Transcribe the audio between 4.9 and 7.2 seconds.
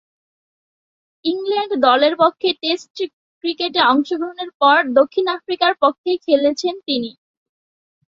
দক্ষিণ আফ্রিকার পক্ষে খেলেছেন তিনি।